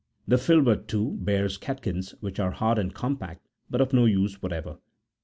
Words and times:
The 0.27 0.39
filbert, 0.39 0.87
too, 0.87 1.17
bears 1.19 1.59
catkins, 1.59 2.15
which 2.21 2.39
are 2.39 2.49
hard 2.49 2.79
and 2.79 2.91
com 2.91 3.17
pact, 3.17 3.47
but 3.69 3.81
of 3.81 3.93
no 3.93 4.05
use45 4.05 4.33
whatever. 4.41 4.71
(30.) 4.71 4.79